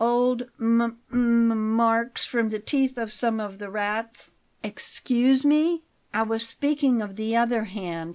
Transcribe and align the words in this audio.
"Old 0.03 0.41
m 0.59 0.97
m 1.13 1.75
marks 1.75 2.25
from 2.25 2.49
the 2.49 2.57
teeth 2.57 2.97
of 2.97 3.13
some 3.13 3.39
of 3.39 3.59
the 3.59 3.69
rats." 3.69 4.33
"Excuse 4.63 5.45
me; 5.45 5.83
I 6.11 6.23
was 6.23 6.47
speaking 6.47 7.03
of 7.03 7.17
the 7.17 7.35
other 7.35 7.65
hand. 7.65 8.09